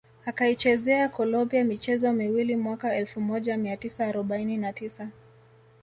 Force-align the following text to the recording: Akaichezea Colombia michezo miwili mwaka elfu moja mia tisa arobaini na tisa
Akaichezea 0.25 1.09
Colombia 1.09 1.63
michezo 1.63 2.13
miwili 2.13 2.55
mwaka 2.55 2.95
elfu 2.95 3.21
moja 3.21 3.57
mia 3.57 3.77
tisa 3.77 4.05
arobaini 4.07 4.57
na 4.57 4.73
tisa 4.73 5.07